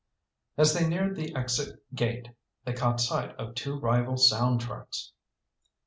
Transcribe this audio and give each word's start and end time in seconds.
As 0.57 0.73
they 0.73 0.87
neared 0.89 1.15
the 1.15 1.35
exit 1.35 1.79
gate, 1.93 2.29
they 2.65 2.73
caught 2.73 2.99
sight 2.99 3.35
of 3.35 3.53
two 3.53 3.77
rival 3.77 4.17
sound 4.17 4.61
trucks. 4.61 5.11